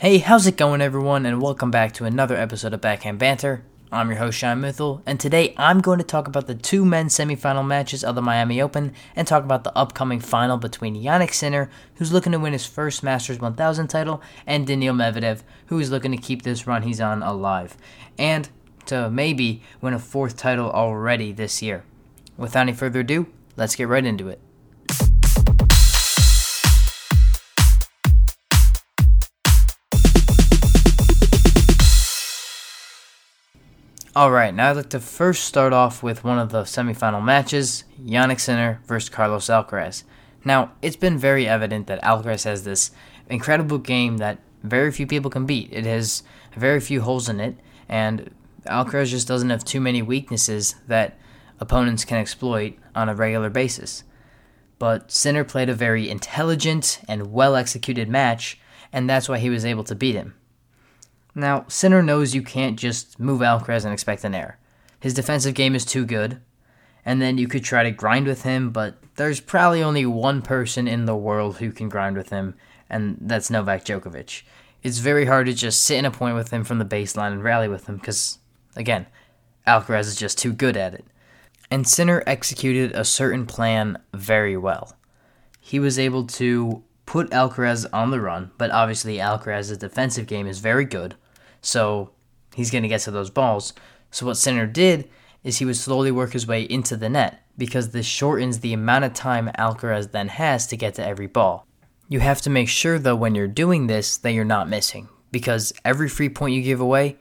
[0.00, 3.64] Hey, how's it going, everyone, and welcome back to another episode of Backhand Banter.
[3.90, 7.18] I'm your host, Shian Mittal, and today I'm going to talk about the two men's
[7.18, 11.68] semifinal matches of the Miami Open and talk about the upcoming final between Jannik Sinner,
[11.96, 16.12] who's looking to win his first Masters 1000 title, and Daniil Medvedev, who is looking
[16.12, 17.76] to keep this run he's on alive,
[18.16, 18.48] and
[18.86, 21.82] to maybe win a fourth title already this year.
[22.36, 23.26] Without any further ado,
[23.56, 24.40] let's get right into it.
[34.18, 38.40] Alright, now I'd like to first start off with one of the semifinal matches Jannik
[38.40, 40.02] Sinner versus Carlos Alcaraz.
[40.44, 42.90] Now, it's been very evident that Alcaraz has this
[43.30, 45.68] incredible game that very few people can beat.
[45.72, 46.24] It has
[46.56, 47.58] very few holes in it,
[47.88, 48.34] and
[48.66, 51.16] Alcaraz just doesn't have too many weaknesses that
[51.60, 54.02] opponents can exploit on a regular basis.
[54.80, 58.58] But Sinner played a very intelligent and well executed match,
[58.92, 60.34] and that's why he was able to beat him.
[61.34, 64.58] Now, Sinner knows you can't just move Alcaraz and expect an air.
[65.00, 66.40] His defensive game is too good,
[67.04, 70.88] and then you could try to grind with him, but there's probably only one person
[70.88, 72.54] in the world who can grind with him,
[72.90, 74.42] and that's Novak Djokovic.
[74.82, 77.42] It's very hard to just sit in a point with him from the baseline and
[77.42, 78.38] rally with him because,
[78.76, 79.06] again,
[79.66, 81.04] Alcaraz is just too good at it.
[81.70, 84.96] And Sinner executed a certain plan very well.
[85.60, 90.58] He was able to put Alcaraz on the run, but obviously Alcaraz's defensive game is
[90.58, 91.16] very good
[91.60, 92.10] so
[92.54, 93.72] he's going to get to those balls.
[94.10, 95.08] So what Sinner did
[95.44, 99.04] is he would slowly work his way into the net because this shortens the amount
[99.04, 101.66] of time Alcaraz then has to get to every ball.
[102.08, 105.72] You have to make sure though when you're doing this that you're not missing because
[105.84, 107.16] every free point you give away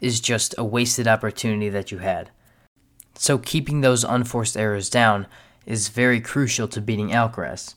[0.00, 2.30] is just a wasted opportunity that you had.
[3.14, 5.26] So keeping those unforced errors down
[5.66, 7.74] is very crucial to beating Alcaraz.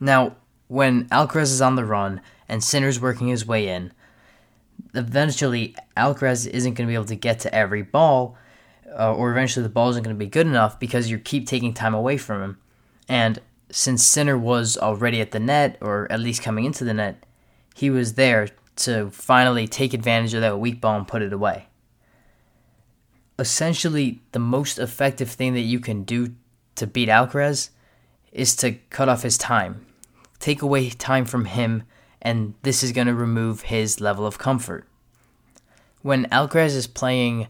[0.00, 0.36] Now,
[0.68, 3.92] when Alcaraz is on the run and Sinner's working his way in,
[4.94, 8.36] eventually Alcaraz isn't going to be able to get to every ball,
[8.98, 11.74] uh, or eventually the ball isn't going to be good enough because you keep taking
[11.74, 12.58] time away from him.
[13.08, 17.24] And since Sinner was already at the net, or at least coming into the net,
[17.74, 21.66] he was there to finally take advantage of that weak ball and put it away.
[23.38, 26.34] Essentially, the most effective thing that you can do
[26.76, 27.70] to beat Alcaraz
[28.32, 29.84] is to cut off his time.
[30.44, 31.84] Take away time from him
[32.20, 34.86] and this is going to remove his level of comfort.
[36.02, 37.48] When Alcaraz is playing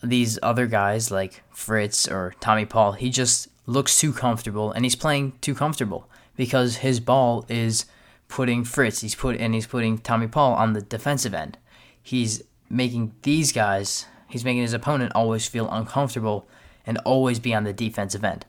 [0.00, 4.94] these other guys like Fritz or Tommy Paul, he just looks too comfortable and he's
[4.94, 7.84] playing too comfortable because his ball is
[8.28, 11.58] putting Fritz, he's put and he's putting Tommy Paul on the defensive end.
[12.00, 16.46] He's making these guys, he's making his opponent always feel uncomfortable
[16.86, 18.46] and always be on the defensive end.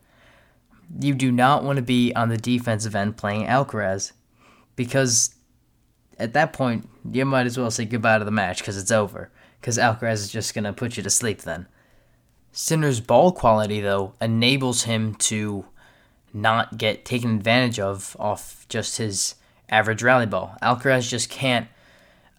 [0.99, 4.11] You do not want to be on the defensive end playing Alcaraz
[4.75, 5.35] because
[6.17, 9.31] at that point you might as well say goodbye to the match because it's over.
[9.59, 11.67] Because Alcaraz is just gonna put you to sleep then.
[12.51, 15.65] Sinner's ball quality though enables him to
[16.33, 19.35] not get taken advantage of off just his
[19.69, 20.55] average rally ball.
[20.61, 21.67] Alcaraz just can't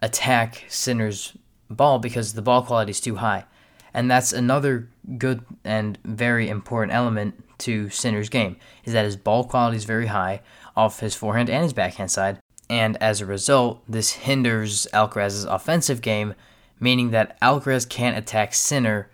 [0.02, 1.36] attack Sinner's
[1.68, 3.44] ball because the ball quality is too high.
[3.92, 9.44] And that's another good and very important element to Sinner's game is that his ball
[9.44, 10.40] quality is very high
[10.76, 12.38] off his forehand and his backhand side,
[12.68, 16.34] and as a result, this hinders Alcaraz's offensive game,
[16.78, 19.10] meaning that Alcaraz can't attack Sinner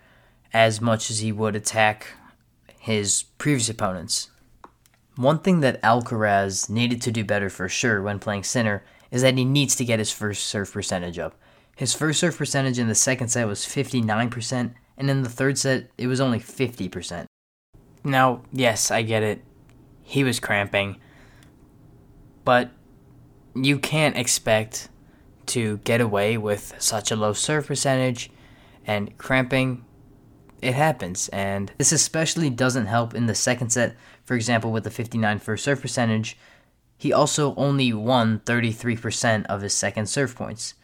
[0.52, 2.08] as much as he would attack
[2.78, 4.30] his previous opponents.
[5.16, 9.36] One thing that Alcaraz needed to do better for sure when playing Sinner is that
[9.36, 11.34] he needs to get his first serve percentage up.
[11.74, 15.90] His first serve percentage in the second set was 59%, and in the third set,
[15.96, 17.26] it was only 50%.
[18.06, 19.42] Now, yes, I get it.
[20.04, 21.00] He was cramping.
[22.44, 22.70] But
[23.52, 24.88] you can't expect
[25.46, 28.30] to get away with such a low serve percentage
[28.86, 29.84] and cramping.
[30.62, 33.96] It happens, and this especially doesn't help in the second set.
[34.24, 36.38] For example, with the 59 first serve percentage,
[36.96, 40.74] he also only won 33% of his second serve points.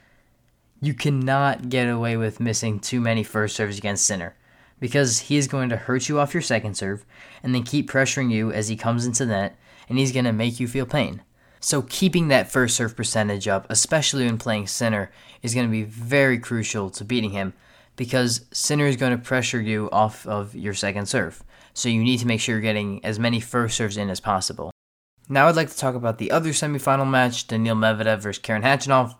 [0.80, 4.34] You cannot get away with missing too many first serves against Sinner
[4.82, 7.06] because he is going to hurt you off your second serve
[7.40, 9.56] and then keep pressuring you as he comes into net
[9.88, 11.22] and he's going to make you feel pain.
[11.60, 15.84] So keeping that first serve percentage up, especially when playing Sinner, is going to be
[15.84, 17.52] very crucial to beating him
[17.94, 21.44] because Sinner is going to pressure you off of your second serve.
[21.74, 24.72] So you need to make sure you're getting as many first serves in as possible.
[25.28, 29.14] Now I'd like to talk about the other semifinal match, Daniil Medvedev versus Karen Khachanov.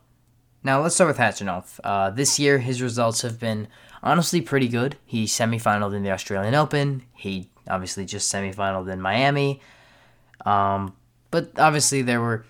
[0.64, 1.80] Now let's start with Khachanov.
[1.82, 3.68] Uh, this year his results have been
[4.02, 4.96] honestly pretty good.
[5.04, 7.02] He semifinaled in the Australian Open.
[7.14, 9.60] He obviously just semifinaled in Miami.
[10.44, 10.94] Um,
[11.30, 12.44] but obviously, there were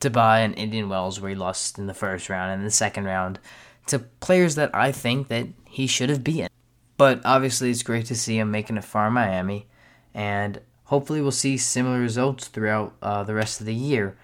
[0.00, 3.38] Dubai and Indian Wells, where he lost in the first round and the second round
[3.86, 6.48] to players that I think that he should have beaten.
[6.96, 9.66] But obviously, it's great to see him making it far in Miami,
[10.14, 14.16] and hopefully, we'll see similar results throughout uh, the rest of the year.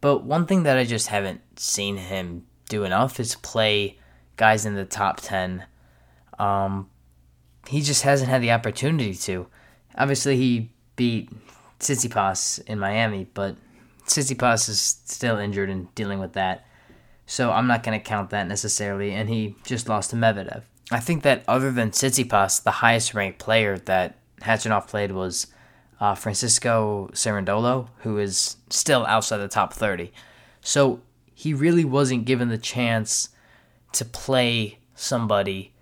[0.00, 3.98] But one thing that I just haven't seen him do enough is play
[4.36, 5.64] guys in the top 10.
[6.38, 6.88] Um,
[7.68, 9.46] he just hasn't had the opportunity to.
[9.96, 11.30] Obviously, he beat
[11.80, 13.56] Tsitsipas in Miami, but
[14.06, 16.66] Tsitsipas is still injured and dealing with that.
[17.26, 20.62] So I'm not going to count that necessarily, and he just lost to Medvedev.
[20.90, 25.48] I think that other than Tsitsipas, the highest ranked player that Khachanov played was
[26.00, 30.10] uh, Francisco Cerundolo, who is still outside the top 30.
[30.62, 31.00] So
[31.38, 33.28] he really wasn't given the chance
[33.92, 35.72] to play somebody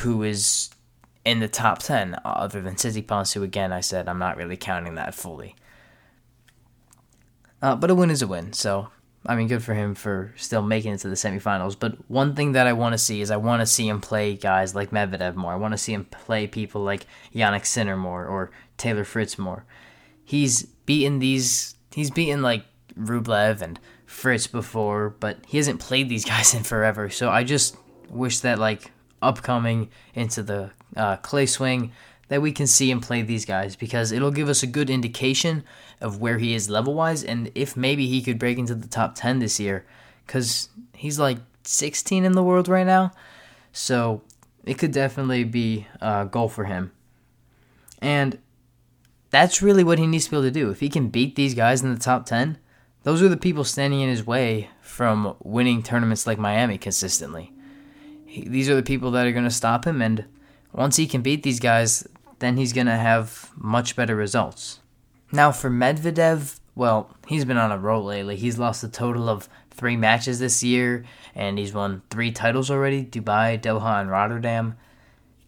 [0.00, 0.68] who is
[1.24, 4.96] in the top 10, other than Tsitsipas, who again I said I'm not really counting
[4.96, 5.56] that fully.
[7.62, 8.88] Uh, but a win is a win, so
[9.24, 11.74] I mean, good for him for still making it to the semifinals.
[11.80, 14.34] But one thing that I want to see is I want to see him play
[14.34, 15.54] guys like Medvedev more.
[15.54, 19.64] I want to see him play people like Jannik Sinner more or Taylor Fritz more.
[20.22, 21.74] He's beaten these.
[21.90, 22.66] He's beaten like
[22.98, 27.10] Rublev and Fritz before, but he hasn't played these guys in forever.
[27.10, 27.76] So I just
[28.08, 31.92] wish that like upcoming into the uh, clay swing
[32.28, 35.62] that we can see him play these guys because it'll give us a good indication
[36.00, 39.14] of where he is level wise and if maybe he could break into the top
[39.14, 39.86] 10 this year
[40.26, 43.12] because he's like 16 in the world right now.
[43.72, 44.22] So
[44.64, 46.92] it could definitely be a goal for him.
[48.02, 48.38] And
[49.30, 50.70] that's really what he needs to be able to do.
[50.70, 52.58] If he can beat these guys in the top 10,
[53.06, 57.52] those are the people standing in his way from winning tournaments like Miami consistently.
[58.26, 60.24] these are the people that are going to stop him, and
[60.72, 62.04] once he can beat these guys,
[62.40, 64.80] then he's going to have much better results.
[65.30, 68.34] Now, for Medvedev, well, he's been on a roll lately.
[68.34, 73.04] He's lost a total of three matches this year, and he's won three titles already
[73.04, 74.76] Dubai, Doha, and Rotterdam.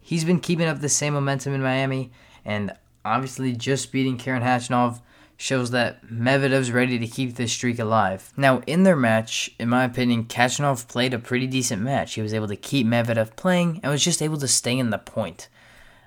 [0.00, 2.12] He's been keeping up the same momentum in Miami,
[2.44, 2.72] and
[3.04, 5.00] obviously just beating Karen Khachanov
[5.40, 8.32] shows that Medvedev's ready to keep this streak alive.
[8.36, 12.14] Now, in their match, in my opinion, Khachanov played a pretty decent match.
[12.14, 14.98] He was able to keep Medvedev playing and was just able to stay in the
[14.98, 15.48] point.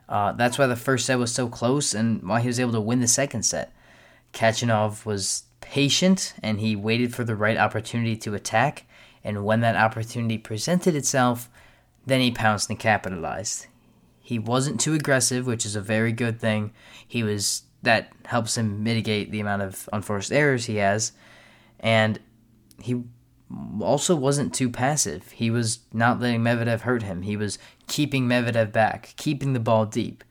[0.10, 2.82] Uh, that's why the first set was so close and why he was able to
[2.82, 3.74] win the second set.
[4.34, 8.84] Khachanov was patient and he waited for the right opportunity to attack,
[9.24, 11.50] and when that opportunity presented itself,
[12.06, 13.68] then he pounced and capitalized.
[14.22, 16.74] He wasn't too aggressive, which is a very good thing.
[17.08, 21.14] He was that helps him mitigate the amount of unforced errors he has,
[21.80, 22.20] and
[22.82, 23.04] he
[23.82, 25.32] also wasn't too passive.
[25.32, 27.24] He was not letting Medvedev hurt him.
[27.24, 30.24] He was keeping Medvedev back, keeping the ball deep.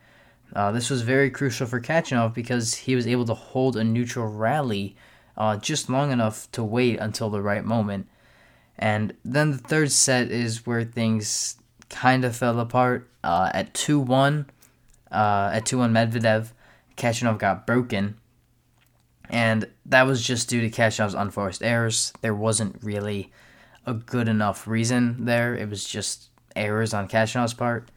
[0.55, 4.26] Uh, this was very crucial for Khachanov because he was able to hold a neutral
[4.26, 4.97] rally
[5.37, 8.08] uh, just long enough to wait until the right moment.
[8.79, 11.56] And then the third set is where things
[11.88, 13.08] kind of fell apart.
[13.23, 14.47] Uh, at 2 1,
[15.12, 16.52] uh, at 2 1 Medvedev,
[17.00, 18.17] Khachanov got broken
[19.31, 22.12] and that was just due to Khachanov's unforced errors.
[22.20, 23.32] There wasn't really
[23.87, 25.55] a good enough reason there.
[25.55, 27.91] It was just errors on Khachanov's part.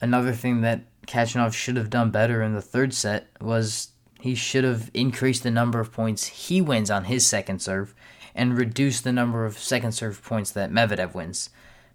[0.00, 3.88] Another thing that Khachanov should have done better in the third set was
[4.18, 7.94] he should have increased the number of points he wins on his second serve
[8.34, 11.50] and reduced the number of second serve points that Medvedev wins.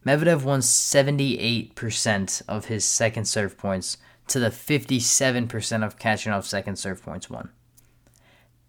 [0.05, 3.97] Medvedev won 78% of his second serve points
[4.27, 7.49] to the 57% of Khachanov's second serve points won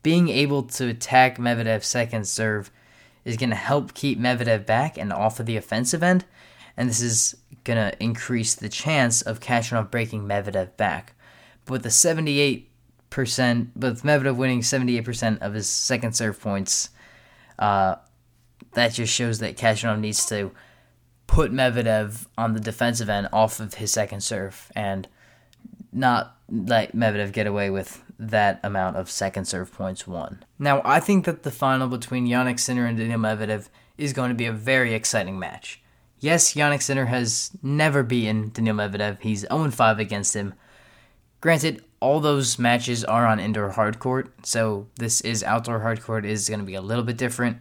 [0.03, 2.71] being able to attack Medvedev's second serve
[3.25, 6.25] is going to help keep Medvedev back and off of the offensive end,
[6.77, 11.15] and this is going to increase the chance of Khachanov breaking Medvedev back.
[11.65, 12.67] But with the 78%,
[13.77, 16.91] but with Medvedev winning 78% of his second serve points,
[17.59, 17.97] uh,
[18.75, 20.51] that just shows that Khachanov needs to
[21.29, 25.07] put Medvedev on the defensive end off of his second serve and
[25.93, 30.45] not let Medvedev get away with that amount of second serve points won.
[30.59, 33.69] Now, I think that the final between Jannik Sinner and Daniil Medvedev
[33.99, 35.83] is going to be a very exciting match.
[36.21, 39.21] Yes, Jannik Sinner has never beaten Daniil Medvedev.
[39.21, 40.55] He's 0 5 against him.
[41.41, 46.25] Granted, all those matches are on indoor hard court, so this is outdoor hard court
[46.25, 47.59] is going to be a little bit different.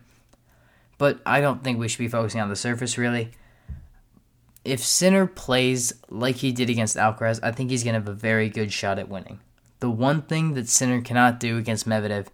[0.99, 3.31] But I don't think we should be focusing on the surface really.
[4.63, 8.13] If Sinner plays like he did against Alcaraz, I think he's going to have a
[8.13, 9.39] very good shot at winning.
[9.79, 12.27] The one thing that Sinner cannot do against Medvedev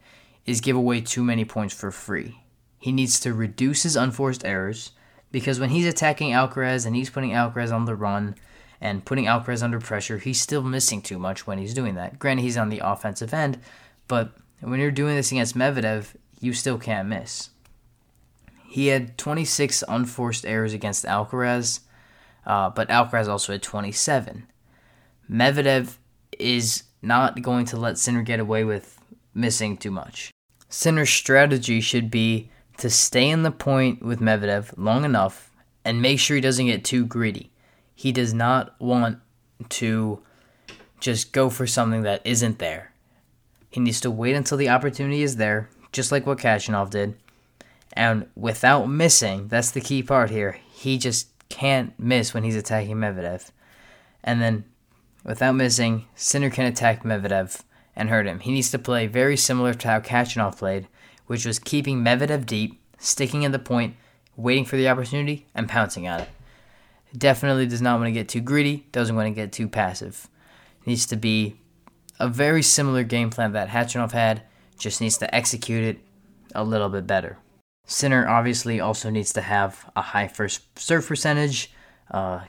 [0.45, 2.41] is give away too many points for free.
[2.79, 4.91] He needs to reduce his unforced errors
[5.31, 8.35] because when he's attacking Alcaraz and he's putting Alcaraz on the run
[8.81, 12.19] and putting Alcaraz under pressure, he's still missing too much when he's doing that.
[12.19, 13.59] Granted, he's on the offensive end,
[14.07, 17.49] but when you're doing this against Medvedev, you still can't miss.
[18.67, 21.79] He had 26 unforced errors against Alcaraz,
[22.47, 24.47] uh, but Alcaraz also had 27.
[25.29, 25.97] Medvedev
[26.39, 28.99] is not going to let Sinner get away with
[29.33, 30.31] missing too much.
[30.69, 35.51] Sinner's strategy should be to stay in the point with Medvedev long enough
[35.83, 37.51] and make sure he doesn't get too greedy.
[37.93, 39.19] He does not want
[39.69, 40.21] to
[40.99, 42.93] just go for something that isn't there.
[43.69, 47.17] He needs to wait until the opportunity is there, just like what Khachanov did.
[47.93, 50.59] And without missing, that's the key part here.
[50.71, 53.51] He just can't miss when he's attacking Medvedev.
[54.23, 54.65] And then
[55.23, 57.61] without missing, Sinner can attack Medvedev
[57.95, 58.39] and hurt him.
[58.39, 60.87] He needs to play very similar to how Khachanov played,
[61.25, 63.95] which was keeping Medvedev deep, sticking in the point,
[64.35, 66.29] waiting for the opportunity, and pouncing at it.
[67.17, 70.27] Definitely does not want to get too greedy, doesn't want to get too passive.
[70.85, 71.55] Needs to be
[72.19, 74.43] a very similar game plan that Khachanov had,
[74.77, 75.99] just needs to execute it
[76.53, 77.37] a little bit better.
[77.87, 81.71] Sinner obviously also needs to have a high first serve percentage,
[82.11, 82.41] uh,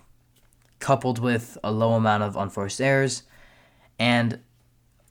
[0.81, 3.23] coupled with a low amount of unforced errors.
[4.01, 4.41] And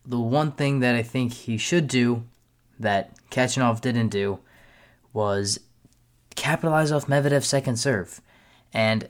[0.06, 2.24] the one thing that I think he should do
[2.78, 4.40] that Khachanov didn't do
[5.14, 5.62] was
[6.36, 8.22] capitalize off Medvedev's second serve.
[8.74, 9.08] And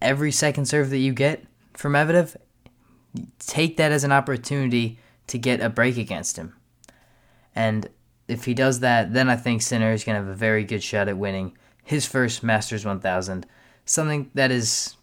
[0.00, 2.36] every second serve that you get from Medvedev,
[3.38, 6.54] take that as an opportunity to get a break against him.
[7.54, 7.88] And
[8.30, 10.82] if he does that, then I think Sinner is going to have a very good
[10.82, 13.46] shot at winning his first Masters 1000,
[13.84, 14.96] something that is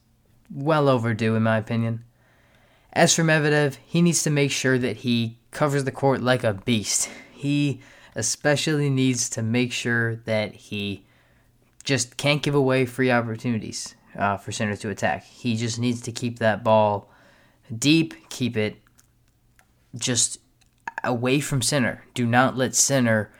[0.53, 2.05] well overdue, in my opinion.
[2.93, 6.53] As for Medvedev, he needs to make sure that he covers the court like a
[6.53, 7.10] beast.
[7.38, 7.81] He
[8.15, 11.05] especially needs to make sure that he
[11.84, 15.24] just can't give away free opportunities uh, for Sinner to attack.
[15.24, 17.12] He just needs to keep that ball
[17.77, 18.77] deep, keep it
[19.96, 20.39] just
[21.04, 22.04] away from Sinner.
[22.13, 23.32] Do not let Sinner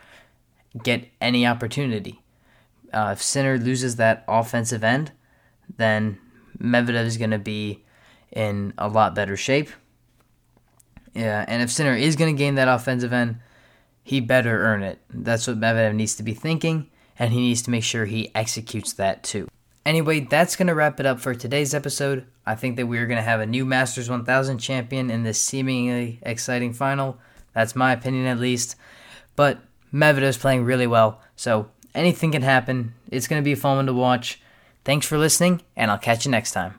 [0.84, 2.22] get any opportunity.
[2.94, 5.12] Uh, if Sinner loses that offensive end,
[5.78, 6.18] then
[6.60, 7.84] Medvedev is going to be
[8.32, 9.70] in a lot better shape.
[11.14, 13.40] Yeah, and if Sinner is going to gain that offensive end,
[14.04, 15.00] he better earn it.
[15.10, 18.94] That's what Medvedev needs to be thinking, and he needs to make sure he executes
[18.94, 19.48] that too.
[19.86, 22.26] Anyway, that's going to wrap it up for today's episode.
[22.46, 26.20] I think that we're going to have a new Masters 1000 champion in this seemingly
[26.22, 27.18] exciting final.
[27.58, 28.76] That's my opinion at least.
[29.36, 29.58] But
[29.92, 32.94] Medvedev's playing really well, so anything can happen.
[33.10, 34.40] It's going to be a fun one to watch.
[34.86, 36.76] Thanks for listening, and I'll catch you next time.